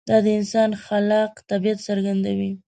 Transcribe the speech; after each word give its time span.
دا 0.09 0.17
د 0.25 0.27
انسان 0.37 0.69
خلاق 0.83 1.31
طبیعت 1.51 1.79
څرګندوي. 1.87 2.51